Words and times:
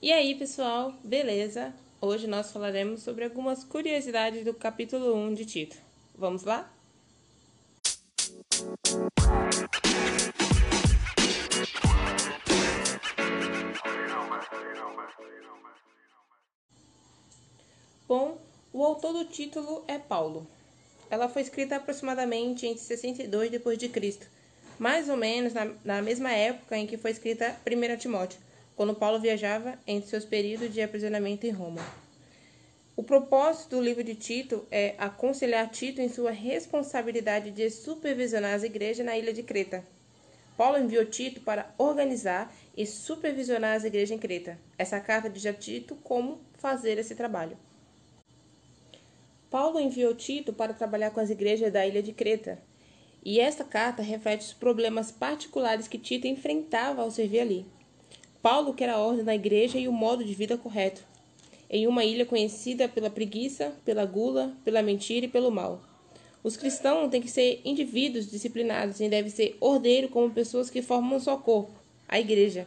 E 0.00 0.12
aí, 0.12 0.36
pessoal, 0.36 0.94
beleza? 1.02 1.74
Hoje 2.00 2.28
nós 2.28 2.52
falaremos 2.52 3.02
sobre 3.02 3.24
algumas 3.24 3.64
curiosidades 3.64 4.44
do 4.44 4.54
capítulo 4.54 5.12
1 5.12 5.34
de 5.34 5.44
Tito. 5.44 5.76
Vamos 6.14 6.44
lá? 6.44 6.72
Bom, 18.06 18.38
o 18.72 18.84
autor 18.84 19.12
do 19.12 19.24
título 19.24 19.82
é 19.88 19.98
Paulo. 19.98 20.46
Ela 21.10 21.28
foi 21.28 21.42
escrita 21.42 21.74
aproximadamente 21.74 22.68
entre 22.68 22.84
62 22.84 23.50
depois 23.50 23.76
de 23.76 23.88
Cristo, 23.88 24.28
mais 24.78 25.08
ou 25.08 25.16
menos 25.16 25.52
na, 25.52 25.72
na 25.84 26.00
mesma 26.00 26.30
época 26.30 26.76
em 26.76 26.86
que 26.86 26.96
foi 26.96 27.10
escrita 27.10 27.56
1 27.66 27.96
Timóteo, 27.96 28.38
quando 28.78 28.94
Paulo 28.94 29.18
viajava 29.18 29.76
entre 29.88 30.08
seus 30.08 30.24
períodos 30.24 30.72
de 30.72 30.80
aprisionamento 30.80 31.44
em 31.44 31.50
Roma. 31.50 31.84
O 32.94 33.02
propósito 33.02 33.70
do 33.70 33.82
livro 33.82 34.04
de 34.04 34.14
Tito 34.14 34.64
é 34.70 34.94
aconselhar 34.98 35.68
Tito 35.68 36.00
em 36.00 36.08
sua 36.08 36.30
responsabilidade 36.30 37.50
de 37.50 37.68
supervisionar 37.70 38.54
as 38.54 38.62
igrejas 38.62 39.04
na 39.04 39.18
ilha 39.18 39.32
de 39.32 39.42
Creta. 39.42 39.84
Paulo 40.56 40.78
enviou 40.78 41.04
Tito 41.04 41.40
para 41.40 41.74
organizar 41.76 42.54
e 42.76 42.86
supervisionar 42.86 43.74
as 43.74 43.82
igrejas 43.82 44.12
em 44.12 44.18
Creta. 44.18 44.56
Essa 44.78 45.00
carta 45.00 45.28
diz 45.28 45.44
a 45.44 45.52
Tito 45.52 45.96
como 45.96 46.40
fazer 46.54 46.98
esse 46.98 47.16
trabalho. 47.16 47.58
Paulo 49.50 49.80
enviou 49.80 50.14
Tito 50.14 50.52
para 50.52 50.72
trabalhar 50.72 51.10
com 51.10 51.18
as 51.18 51.30
igrejas 51.30 51.72
da 51.72 51.84
ilha 51.84 52.00
de 52.00 52.12
Creta, 52.12 52.62
e 53.24 53.40
esta 53.40 53.64
carta 53.64 54.04
reflete 54.04 54.46
os 54.46 54.52
problemas 54.52 55.10
particulares 55.10 55.88
que 55.88 55.98
Tito 55.98 56.28
enfrentava 56.28 57.02
ao 57.02 57.10
servir 57.10 57.40
ali. 57.40 57.77
Paulo 58.42 58.72
quer 58.72 58.88
a 58.88 58.98
ordem 58.98 59.24
na 59.24 59.34
igreja 59.34 59.78
e 59.78 59.88
o 59.88 59.92
modo 59.92 60.24
de 60.24 60.32
vida 60.32 60.56
correto, 60.56 61.02
em 61.68 61.86
uma 61.86 62.04
ilha 62.04 62.24
conhecida 62.24 62.88
pela 62.88 63.10
preguiça, 63.10 63.72
pela 63.84 64.04
gula, 64.04 64.54
pela 64.64 64.80
mentira 64.82 65.26
e 65.26 65.28
pelo 65.28 65.50
mal. 65.50 65.80
Os 66.42 66.56
cristãos 66.56 67.10
têm 67.10 67.20
que 67.20 67.30
ser 67.30 67.60
indivíduos 67.64 68.30
disciplinados 68.30 69.00
e 69.00 69.08
devem 69.08 69.30
ser 69.30 69.56
ordeiros 69.60 70.10
como 70.10 70.30
pessoas 70.30 70.70
que 70.70 70.80
formam 70.80 71.16
um 71.16 71.20
só 71.20 71.36
corpo, 71.36 71.72
a 72.08 72.20
igreja. 72.20 72.66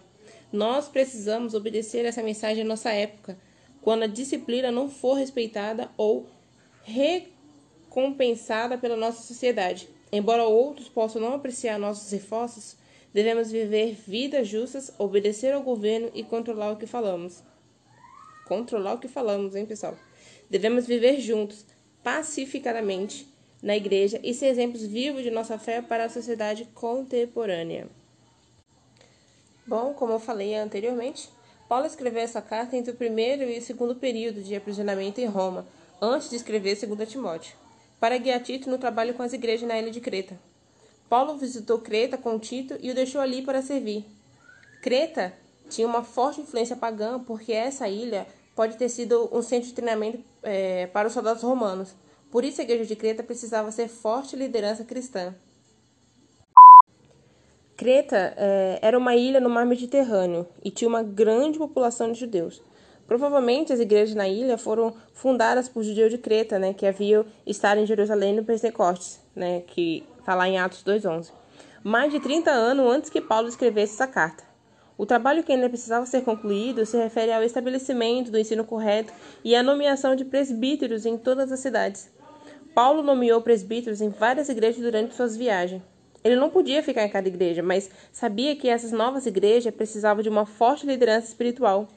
Nós 0.51 0.89
precisamos 0.89 1.53
obedecer 1.53 2.03
essa 2.03 2.21
mensagem 2.21 2.65
em 2.65 2.67
nossa 2.67 2.91
época, 2.91 3.37
quando 3.81 4.03
a 4.03 4.07
disciplina 4.07 4.69
não 4.69 4.89
for 4.89 5.13
respeitada 5.13 5.89
ou 5.95 6.27
recompensada 6.83 8.77
pela 8.77 8.97
nossa 8.97 9.23
sociedade. 9.23 9.87
Embora 10.11 10.43
outros 10.43 10.89
possam 10.89 11.21
não 11.21 11.35
apreciar 11.35 11.79
nossos 11.79 12.11
esforços, 12.11 12.75
devemos 13.13 13.51
viver 13.51 13.95
vidas 14.07 14.47
justas, 14.47 14.93
obedecer 14.97 15.53
ao 15.53 15.61
governo 15.61 16.11
e 16.13 16.23
controlar 16.23 16.71
o 16.71 16.77
que 16.77 16.85
falamos. 16.85 17.43
Controlar 18.45 18.93
o 18.93 18.99
que 18.99 19.07
falamos, 19.07 19.55
hein, 19.55 19.65
pessoal? 19.65 19.97
Devemos 20.49 20.85
viver 20.85 21.19
juntos, 21.19 21.65
pacificadamente, 22.03 23.27
na 23.61 23.77
igreja 23.77 24.19
e 24.23 24.33
ser 24.33 24.47
exemplos 24.47 24.83
vivos 24.85 25.23
de 25.23 25.29
nossa 25.29 25.57
fé 25.57 25.81
para 25.81 26.05
a 26.05 26.09
sociedade 26.09 26.65
contemporânea. 26.73 27.87
Bom, 29.65 29.93
como 29.93 30.13
eu 30.13 30.19
falei 30.19 30.55
anteriormente, 30.55 31.29
Paulo 31.69 31.85
escreveu 31.85 32.21
essa 32.21 32.41
carta 32.41 32.75
entre 32.75 32.91
o 32.91 32.95
primeiro 32.95 33.43
e 33.43 33.57
o 33.57 33.61
segundo 33.61 33.95
período 33.95 34.41
de 34.41 34.55
aprisionamento 34.55 35.21
em 35.21 35.25
Roma, 35.25 35.65
antes 36.01 36.29
de 36.29 36.35
escrever 36.35 36.75
2 36.75 37.09
Timóteo, 37.09 37.55
para 37.99 38.17
guiar 38.17 38.41
Tito 38.41 38.69
no 38.69 38.77
trabalho 38.77 39.13
com 39.13 39.23
as 39.23 39.31
igrejas 39.31 39.67
na 39.67 39.79
ilha 39.79 39.91
de 39.91 40.01
Creta. 40.01 40.37
Paulo 41.11 41.35
visitou 41.35 41.77
Creta 41.79 42.17
com 42.17 42.39
Tito 42.39 42.77
e 42.79 42.89
o 42.89 42.95
deixou 42.95 43.19
ali 43.19 43.41
para 43.41 43.61
servir. 43.61 44.05
Creta 44.81 45.33
tinha 45.69 45.85
uma 45.85 46.03
forte 46.03 46.39
influência 46.39 46.73
pagã, 46.73 47.19
porque 47.19 47.51
essa 47.51 47.85
ilha 47.89 48.25
pode 48.55 48.77
ter 48.77 48.87
sido 48.87 49.27
um 49.29 49.41
centro 49.41 49.67
de 49.67 49.73
treinamento 49.73 50.19
é, 50.41 50.87
para 50.87 51.09
os 51.09 51.13
soldados 51.13 51.43
romanos. 51.43 51.93
Por 52.31 52.45
isso, 52.45 52.61
a 52.61 52.63
igreja 52.63 52.85
de 52.85 52.95
Creta 52.95 53.23
precisava 53.23 53.73
ser 53.73 53.89
forte 53.89 54.37
liderança 54.37 54.85
cristã. 54.85 55.35
Creta 57.75 58.33
é, 58.37 58.79
era 58.81 58.97
uma 58.97 59.13
ilha 59.13 59.41
no 59.41 59.49
mar 59.49 59.65
Mediterrâneo 59.65 60.47
e 60.63 60.71
tinha 60.71 60.87
uma 60.87 61.03
grande 61.03 61.59
população 61.59 62.09
de 62.09 62.21
judeus. 62.21 62.61
Provavelmente 63.05 63.73
as 63.73 63.81
igrejas 63.81 64.15
na 64.15 64.29
ilha 64.29 64.57
foram 64.57 64.95
fundadas 65.13 65.67
por 65.67 65.83
judeus 65.83 66.09
de 66.09 66.17
Creta, 66.17 66.57
né, 66.57 66.73
que 66.73 66.85
haviam 66.85 67.25
estado 67.45 67.81
em 67.81 67.85
Jerusalém 67.85 68.33
no 68.33 68.45
Pentecostes, 68.45 69.19
né, 69.35 69.59
que 69.67 70.05
está 70.21 70.35
lá 70.35 70.47
em 70.47 70.57
Atos 70.57 70.83
2:11. 70.83 71.31
Mais 71.83 72.11
de 72.11 72.19
30 72.19 72.51
anos 72.51 72.85
antes 72.85 73.09
que 73.09 73.19
Paulo 73.19 73.49
escrevesse 73.49 73.95
essa 73.95 74.07
carta. 74.07 74.43
O 74.97 75.05
trabalho 75.05 75.43
que 75.43 75.51
ainda 75.51 75.67
precisava 75.67 76.05
ser 76.05 76.23
concluído 76.23 76.85
se 76.85 76.95
refere 76.95 77.31
ao 77.31 77.43
estabelecimento 77.43 78.29
do 78.29 78.37
ensino 78.37 78.63
correto 78.63 79.11
e 79.43 79.55
à 79.55 79.63
nomeação 79.63 80.15
de 80.15 80.23
presbíteros 80.23 81.07
em 81.07 81.17
todas 81.17 81.51
as 81.51 81.59
cidades. 81.59 82.09
Paulo 82.75 83.01
nomeou 83.01 83.41
presbíteros 83.41 83.99
em 83.99 84.09
várias 84.09 84.47
igrejas 84.47 84.81
durante 84.81 85.15
suas 85.15 85.35
viagens. 85.35 85.81
Ele 86.23 86.35
não 86.35 86.51
podia 86.51 86.83
ficar 86.83 87.03
em 87.03 87.09
cada 87.09 87.27
igreja, 87.27 87.63
mas 87.63 87.89
sabia 88.11 88.55
que 88.55 88.69
essas 88.69 88.91
novas 88.91 89.25
igrejas 89.25 89.73
precisavam 89.73 90.21
de 90.21 90.29
uma 90.29 90.45
forte 90.45 90.85
liderança 90.85 91.29
espiritual. 91.29 91.87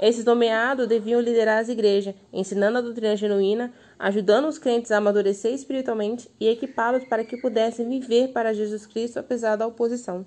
Esses 0.00 0.24
nomeados 0.24 0.88
deviam 0.88 1.20
liderar 1.20 1.58
as 1.58 1.68
igrejas, 1.68 2.14
ensinando 2.32 2.78
a 2.78 2.80
doutrina 2.80 3.16
genuína, 3.16 3.72
ajudando 3.98 4.46
os 4.46 4.58
crentes 4.58 4.90
a 4.90 4.98
amadurecer 4.98 5.52
espiritualmente 5.52 6.30
e 6.38 6.48
equipá-los 6.48 7.04
para 7.04 7.24
que 7.24 7.36
pudessem 7.36 7.88
viver 7.88 8.32
para 8.32 8.54
Jesus 8.54 8.86
Cristo 8.86 9.18
apesar 9.18 9.56
da 9.56 9.66
oposição. 9.66 10.26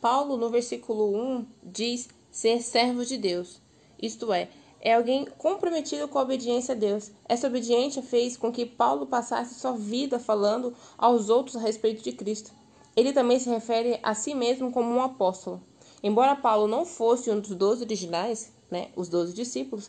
Paulo, 0.00 0.36
no 0.36 0.50
versículo 0.50 1.14
1, 1.14 1.46
diz 1.62 2.08
ser 2.30 2.60
servo 2.60 3.04
de 3.04 3.16
Deus, 3.16 3.60
isto 4.00 4.32
é, 4.32 4.48
é 4.80 4.94
alguém 4.94 5.26
comprometido 5.38 6.08
com 6.08 6.18
a 6.18 6.22
obediência 6.22 6.74
a 6.74 6.78
Deus. 6.78 7.12
Essa 7.28 7.46
obediência 7.46 8.02
fez 8.02 8.36
com 8.36 8.50
que 8.50 8.66
Paulo 8.66 9.06
passasse 9.06 9.54
sua 9.54 9.72
vida 9.72 10.18
falando 10.18 10.74
aos 10.98 11.28
outros 11.28 11.54
a 11.54 11.60
respeito 11.60 12.02
de 12.02 12.10
Cristo. 12.10 12.50
Ele 12.96 13.12
também 13.12 13.38
se 13.38 13.48
refere 13.48 14.00
a 14.02 14.12
si 14.12 14.34
mesmo 14.34 14.72
como 14.72 14.92
um 14.92 15.00
apóstolo. 15.00 15.62
Embora 16.02 16.34
Paulo 16.34 16.66
não 16.66 16.84
fosse 16.84 17.30
um 17.30 17.38
dos 17.38 17.54
doze 17.54 17.84
originais, 17.84 18.52
né, 18.68 18.88
os 18.96 19.08
doze 19.08 19.32
discípulos, 19.32 19.88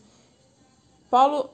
Paulo 1.10 1.50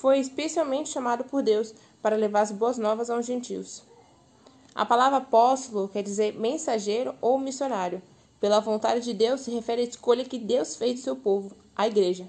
foi 0.00 0.18
especialmente 0.18 0.88
chamado 0.88 1.24
por 1.24 1.42
Deus 1.42 1.74
para 2.00 2.16
levar 2.16 2.40
as 2.40 2.50
boas 2.50 2.78
novas 2.78 3.10
aos 3.10 3.26
gentios. 3.26 3.82
A 4.74 4.86
palavra 4.86 5.18
apóstolo 5.18 5.88
quer 5.88 6.02
dizer 6.02 6.32
mensageiro 6.38 7.14
ou 7.20 7.38
missionário. 7.38 8.00
Pela 8.40 8.60
vontade 8.60 9.04
de 9.04 9.12
Deus 9.12 9.42
se 9.42 9.50
refere 9.50 9.82
à 9.82 9.84
escolha 9.84 10.24
que 10.24 10.38
Deus 10.38 10.74
fez 10.74 10.94
do 10.94 11.04
seu 11.04 11.16
povo, 11.16 11.54
a 11.76 11.86
igreja. 11.86 12.26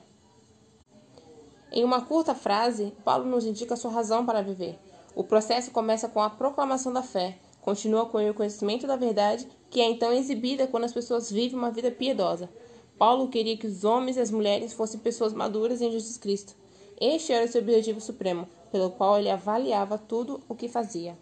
Em 1.72 1.86
uma 1.86 2.02
curta 2.02 2.36
frase, 2.36 2.92
Paulo 3.06 3.24
nos 3.24 3.46
indica 3.46 3.78
sua 3.78 3.92
razão 3.92 4.26
para 4.26 4.42
viver. 4.42 4.78
O 5.16 5.24
processo 5.24 5.72
começa 5.72 6.10
com 6.10 6.22
a 6.22 6.30
proclamação 6.30 6.92
da 6.92 7.02
fé, 7.02 7.38
continua 7.62 8.06
com 8.06 8.18
o 8.18 8.34
conhecimento 8.34 8.86
da 8.86 8.98
verdade, 8.98 9.48
que 9.70 9.80
é 9.80 9.90
então 9.90 10.12
exibida 10.12 10.68
quando 10.68 10.84
as 10.84 10.94
pessoas 10.94 11.32
vivem 11.32 11.58
uma 11.58 11.72
vida 11.72 11.90
piedosa. 11.90 12.50
Paulo 12.98 13.30
queria 13.30 13.56
que 13.56 13.68
os 13.68 13.86
homens 13.86 14.18
e 14.18 14.20
as 14.20 14.30
mulheres 14.30 14.74
fossem 14.74 15.00
pessoas 15.00 15.32
maduras 15.32 15.82
em 15.82 15.90
Jesus 15.90 16.18
Cristo. 16.18 16.61
Este 17.02 17.34
era 17.34 17.48
seu 17.48 17.64
objetivo 17.64 18.00
supremo, 18.00 18.48
pelo 18.72 18.92
qual 18.92 19.18
ele 19.18 19.32
avaliava 19.32 19.98
tudo 19.98 20.40
o 20.48 20.54
que 20.54 20.68
fazia. 20.68 21.18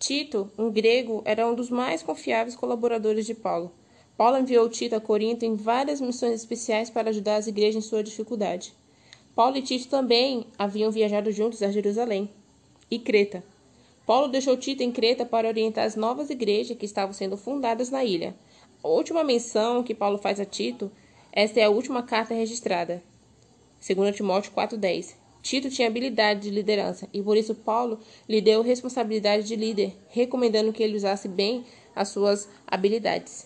Tito, 0.00 0.50
um 0.58 0.68
grego, 0.68 1.22
era 1.24 1.46
um 1.46 1.54
dos 1.54 1.70
mais 1.70 2.02
confiáveis 2.02 2.56
colaboradores 2.56 3.24
de 3.24 3.34
Paulo. 3.34 3.70
Paulo 4.16 4.36
enviou 4.36 4.68
Tito 4.68 4.96
a 4.96 5.00
Corinto 5.00 5.44
em 5.44 5.54
várias 5.54 6.00
missões 6.00 6.34
especiais 6.34 6.90
para 6.90 7.10
ajudar 7.10 7.36
as 7.36 7.46
igrejas 7.46 7.84
em 7.84 7.88
sua 7.88 8.02
dificuldade. 8.02 8.74
Paulo 9.32 9.56
e 9.56 9.62
Tito 9.62 9.86
também 9.86 10.44
haviam 10.58 10.90
viajado 10.90 11.30
juntos 11.30 11.62
a 11.62 11.70
Jerusalém 11.70 12.28
e 12.90 12.98
Creta. 12.98 13.44
Paulo 14.04 14.26
deixou 14.26 14.56
Tito 14.56 14.82
em 14.82 14.90
Creta 14.90 15.24
para 15.24 15.46
orientar 15.46 15.86
as 15.86 15.94
novas 15.94 16.30
igrejas 16.30 16.76
que 16.76 16.84
estavam 16.84 17.12
sendo 17.12 17.36
fundadas 17.36 17.90
na 17.90 18.04
ilha. 18.04 18.34
A 18.82 18.88
última 18.88 19.22
menção 19.22 19.84
que 19.84 19.94
Paulo 19.94 20.18
faz 20.18 20.40
a 20.40 20.44
Tito, 20.44 20.90
esta 21.30 21.60
é 21.60 21.62
a 21.62 21.70
última 21.70 22.02
carta 22.02 22.34
registrada. 22.34 23.00
2 23.84 24.14
Timóteo 24.14 24.52
4,10. 24.52 25.16
Tito 25.42 25.68
tinha 25.68 25.88
habilidade 25.88 26.42
de 26.42 26.50
liderança 26.50 27.08
e 27.12 27.20
por 27.20 27.36
isso 27.36 27.52
Paulo 27.52 27.98
lhe 28.28 28.40
deu 28.40 28.62
responsabilidade 28.62 29.42
de 29.44 29.56
líder, 29.56 29.92
recomendando 30.08 30.72
que 30.72 30.84
ele 30.84 30.96
usasse 30.96 31.26
bem 31.26 31.66
as 31.96 32.08
suas 32.08 32.48
habilidades. 32.64 33.44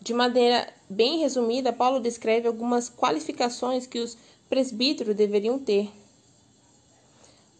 De 0.00 0.12
maneira 0.12 0.66
bem 0.90 1.20
resumida, 1.20 1.72
Paulo 1.72 2.00
descreve 2.00 2.48
algumas 2.48 2.88
qualificações 2.88 3.86
que 3.86 4.00
os 4.00 4.18
presbíteros 4.48 5.14
deveriam 5.14 5.60
ter. 5.60 5.88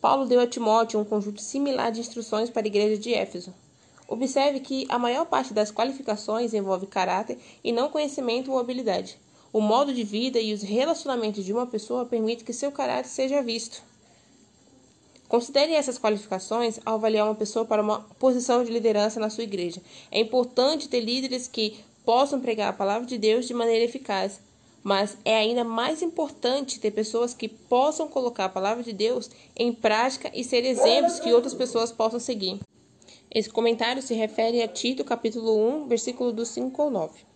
Paulo 0.01 0.27
deu 0.27 0.41
a 0.41 0.47
Timóteo 0.47 0.99
um 0.99 1.05
conjunto 1.05 1.41
similar 1.41 1.93
de 1.93 2.01
instruções 2.01 2.51
para 2.51 2.67
a 2.67 2.67
igreja 2.67 3.01
de 3.01 3.15
Éfeso. 3.15 3.55
Observe 4.09 4.59
que 4.59 4.87
a 4.89 4.99
maior 4.99 5.27
parte 5.27 5.55
das 5.55 5.71
qualificações 5.71 6.53
envolve 6.53 6.87
caráter 6.87 7.39
e 7.63 7.71
não 7.71 7.91
conhecimento 7.91 8.51
ou 8.51 8.59
habilidade. 8.59 9.19
O 9.53 9.61
modo 9.61 9.95
de 9.95 10.05
vida 10.05 10.39
e 10.39 10.53
os 10.53 10.63
relacionamentos 10.63 11.45
de 11.45 11.53
uma 11.53 11.67
pessoa 11.67 12.05
permitem 12.05 12.45
que 12.45 12.53
seu 12.53 12.71
caráter 12.71 13.09
seja 13.09 13.43
visto. 13.43 13.83
Considere 15.27 15.73
essas 15.73 15.99
qualificações 15.99 16.79
ao 16.85 16.95
avaliar 16.95 17.27
uma 17.27 17.35
pessoa 17.35 17.65
para 17.65 17.83
uma 17.83 18.01
posição 18.19 18.65
de 18.65 18.71
liderança 18.71 19.21
na 19.21 19.31
sua 19.31 19.45
igreja. 19.45 19.81
É 20.11 20.21
importante 20.21 20.89
ter 20.89 21.01
líderes 21.01 21.47
que 21.47 21.79
possam 22.05 22.41
pregar 22.41 22.71
a 22.71 22.73
palavra 22.73 23.07
de 23.07 23.19
Deus 23.19 23.47
de 23.47 23.53
maneira 23.53 23.85
eficaz, 23.85 24.41
mas 24.83 25.19
é 25.25 25.37
ainda 25.37 25.65
mais 25.65 26.01
importante 26.01 26.81
ter 26.81 26.91
pessoas 26.91 27.35
que 27.35 27.49
possam 27.49 28.09
colocar 28.09 28.47
a 28.47 28.51
palavra 28.51 28.83
de 28.83 28.93
Deus 28.93 29.31
em 29.55 29.73
prática 29.73 30.31
e 30.35 30.43
ser 30.43 30.65
exemplos 30.65 31.21
que 31.21 31.33
outras 31.33 31.53
pessoas 31.53 31.93
possam 31.93 32.19
seguir. 32.19 32.59
Esse 33.31 33.51
comentário 33.51 34.01
se 34.01 34.15
refere 34.15 34.63
a 34.63 34.69
Tito, 34.69 35.05
capítulo 35.05 35.83
1, 35.83 35.89
versículo 35.89 36.33
do 36.33 36.47
5 36.47 36.81
ao 36.81 36.91
9. 36.91 37.29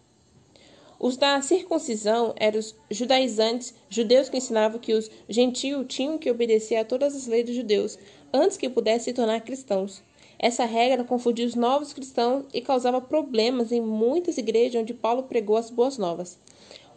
Os 1.03 1.17
da 1.17 1.43
circuncisão 1.43 2.33
eram 2.37 2.61
os 2.61 2.77
judaizantes, 2.89 3.75
judeus 3.91 4.29
que 4.29 4.37
ensinavam 4.37 4.79
que 4.79 4.95
os 4.95 5.11
gentios 5.29 5.85
tinham 5.89 6.17
que 6.17 6.31
obedecer 6.31 6.77
a 6.77 6.85
todas 6.85 7.17
as 7.17 7.27
leis 7.27 7.45
dos 7.45 7.57
judeus, 7.57 7.99
antes 8.33 8.57
que 8.57 8.71
pudessem 8.71 9.07
se 9.07 9.13
tornar 9.13 9.41
cristãos. 9.41 10.01
Essa 10.39 10.65
regra 10.65 11.03
confundia 11.03 11.45
os 11.45 11.57
novos 11.57 11.93
cristãos 11.93 12.45
e 12.55 12.61
causava 12.61 13.01
problemas 13.01 13.73
em 13.73 13.81
muitas 13.81 14.39
igrejas 14.39 14.81
onde 14.81 14.95
Paulo 14.95 15.25
pregou 15.25 15.57
as 15.57 15.71
boas 15.71 15.99
novas. 15.99 16.39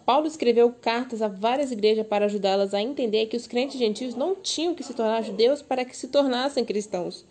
Paulo 0.05 0.27
escreveu 0.27 0.71
cartas 0.71 1.23
a 1.23 1.27
várias 1.27 1.71
igrejas 1.71 2.05
para 2.05 2.25
ajudá-las 2.25 2.75
a 2.75 2.81
entender 2.83 3.25
que 3.25 3.35
os 3.35 3.47
crentes 3.47 3.79
gentios 3.79 4.13
não 4.13 4.35
tinham 4.35 4.75
que 4.75 4.83
se 4.83 4.93
tornar 4.93 5.23
judeus 5.23 5.63
para 5.63 5.83
que 5.83 5.97
se 5.97 6.09
tornassem 6.09 6.63
cristãos. 6.63 7.25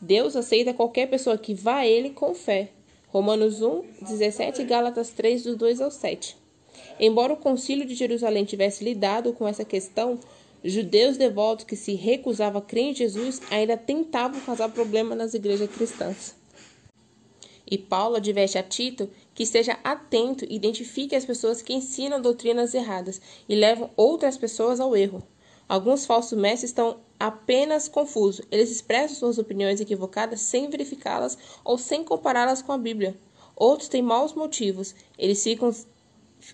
Deus 0.00 0.34
aceita 0.36 0.72
qualquer 0.72 1.06
pessoa 1.10 1.36
que 1.36 1.52
vá 1.52 1.80
a 1.80 1.86
ele 1.86 2.08
com 2.08 2.34
fé. 2.34 2.70
Romanos 3.14 3.62
1, 3.62 3.84
17 4.02 4.62
e 4.62 4.64
Gálatas 4.64 5.10
3, 5.10 5.44
do 5.44 5.56
2 5.56 5.80
ao 5.80 5.88
7. 5.88 6.36
Embora 6.98 7.32
o 7.32 7.36
Concílio 7.36 7.86
de 7.86 7.94
Jerusalém 7.94 8.44
tivesse 8.44 8.82
lidado 8.82 9.32
com 9.32 9.46
essa 9.46 9.64
questão, 9.64 10.18
judeus 10.64 11.16
devotos 11.16 11.64
que 11.64 11.76
se 11.76 11.94
recusavam 11.94 12.60
a 12.60 12.64
crer 12.64 12.86
em 12.86 12.92
Jesus 12.92 13.40
ainda 13.52 13.76
tentavam 13.76 14.40
causar 14.40 14.68
problema 14.70 15.14
nas 15.14 15.32
igrejas 15.32 15.70
cristãs. 15.70 16.34
E 17.70 17.78
Paulo 17.78 18.16
adverte 18.16 18.58
a 18.58 18.64
Tito 18.64 19.08
que 19.32 19.44
esteja 19.44 19.78
atento 19.84 20.44
e 20.44 20.56
identifique 20.56 21.14
as 21.14 21.24
pessoas 21.24 21.62
que 21.62 21.72
ensinam 21.72 22.20
doutrinas 22.20 22.74
erradas 22.74 23.20
e 23.48 23.54
levam 23.54 23.92
outras 23.96 24.36
pessoas 24.36 24.80
ao 24.80 24.96
erro. 24.96 25.22
Alguns 25.68 26.04
falsos 26.04 26.36
mestres 26.36 26.70
estão 26.70 26.98
apenas 27.18 27.88
confusos. 27.88 28.44
Eles 28.50 28.70
expressam 28.70 29.16
suas 29.16 29.38
opiniões 29.38 29.80
equivocadas 29.80 30.40
sem 30.40 30.68
verificá-las 30.68 31.38
ou 31.64 31.78
sem 31.78 32.04
compará-las 32.04 32.62
com 32.62 32.72
a 32.72 32.78
Bíblia. 32.78 33.16
Outros 33.56 33.88
têm 33.88 34.02
maus 34.02 34.34
motivos. 34.34 34.94
Eles 35.18 35.42
ficam 35.42 35.72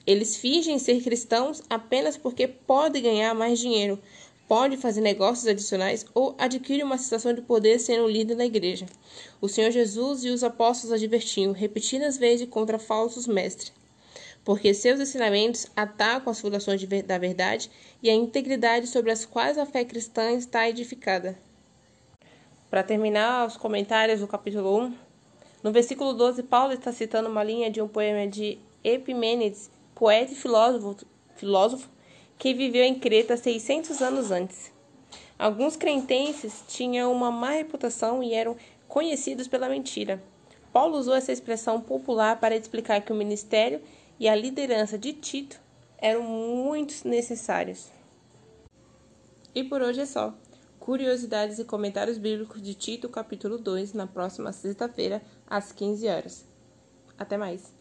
eles 0.07 0.37
fingem 0.37 0.79
ser 0.79 1.03
cristãos 1.03 1.62
apenas 1.69 2.17
porque 2.17 2.47
podem 2.47 3.03
ganhar 3.03 3.35
mais 3.35 3.59
dinheiro, 3.59 3.99
podem 4.47 4.79
fazer 4.79 5.01
negócios 5.01 5.49
adicionais 5.49 6.07
ou 6.15 6.35
adquirem 6.39 6.85
uma 6.85 6.97
sensação 6.97 7.33
de 7.33 7.43
poder 7.43 7.81
sendo 7.81 8.06
líder 8.06 8.37
da 8.37 8.47
igreja. 8.47 8.87
O 9.41 9.49
Senhor 9.49 9.73
Jesus 9.73 10.25
e 10.25 10.29
os 10.29 10.45
apóstolos 10.45 10.93
advertiam 10.93 11.53
repetidas 11.53 12.17
vezes 12.17 12.49
contra 12.49 12.79
falsos 12.79 13.27
mestres 13.27 13.73
porque 14.45 14.73
seus 14.75 15.01
ensinamentos 15.01 15.67
atacam 15.77 16.31
as 16.31 16.41
fundações 16.41 16.83
da 17.05 17.19
verdade 17.19 17.71
e 18.03 18.09
a 18.09 18.15
integridade 18.15 18.87
sobre 18.87 19.11
as 19.11 19.25
quais 19.25 19.59
a 19.59 19.67
fé 19.67 19.85
cristã 19.85 20.33
está 20.33 20.69
edificada. 20.69 21.39
Para 22.71 22.83
terminar 22.83 23.47
os 23.47 23.57
comentários 23.57 24.21
do 24.21 24.29
capítulo 24.29 24.79
1, 24.79 24.95
no 25.63 25.73
versículo 25.73 26.15
12, 26.15 26.45
Paulo 26.45 26.73
está 26.73 26.93
citando 26.93 27.29
uma 27.29 27.45
linha 27.45 27.71
de 27.71 27.83
um 27.83 27.89
poema 27.89 28.27
de 28.27 28.59
Epimênides, 28.83 29.71
poeta 29.95 30.33
e 30.33 30.37
filósofo, 30.37 31.05
filósofo 31.37 31.89
que 32.39 32.55
viveu 32.55 32.83
em 32.85 32.99
Creta 32.99 33.37
600 33.37 34.01
anos 34.01 34.31
antes. 34.31 34.73
Alguns 35.39 35.77
crentenses 35.77 36.65
tinham 36.69 37.13
uma 37.13 37.31
má 37.31 37.51
reputação 37.51 38.23
e 38.23 38.33
eram 38.33 38.57
conhecidos 38.89 39.47
pela 39.47 39.69
mentira. 39.69 40.23
Paulo 40.73 40.97
usou 40.97 41.15
essa 41.15 41.33
expressão 41.33 41.81
popular 41.81 42.41
para 42.41 42.57
explicar 42.57 43.01
que 43.03 43.13
o 43.13 43.17
ministério 43.17 43.81
e 44.20 44.28
a 44.28 44.34
liderança 44.34 44.99
de 44.99 45.14
Tito 45.14 45.58
eram 45.96 46.22
muito 46.22 47.08
necessários. 47.08 47.90
E 49.55 49.64
por 49.64 49.81
hoje 49.81 50.02
é 50.02 50.06
só. 50.06 50.34
Curiosidades 50.78 51.58
e 51.58 51.64
comentários 51.64 52.19
bíblicos 52.19 52.61
de 52.61 52.75
Tito, 52.75 53.08
capítulo 53.08 53.56
2, 53.56 53.94
na 53.94 54.06
próxima 54.06 54.52
sexta-feira, 54.52 55.22
às 55.46 55.72
15 55.72 56.06
horas. 56.06 56.46
Até 57.19 57.38
mais! 57.38 57.80